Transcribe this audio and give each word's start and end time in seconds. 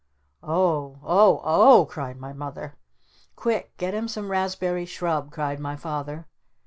"Oh 0.41 0.97
Oh 1.03 1.41
OH!" 1.43 1.85
cried 1.85 2.17
my 2.17 2.33
Mother. 2.33 2.75
"Quick! 3.35 3.77
Get 3.77 3.93
him 3.93 4.07
some 4.07 4.31
raspberry 4.31 4.87
shrub," 4.87 5.29
cried 5.31 5.59
my 5.59 5.75
Father. 5.75 6.27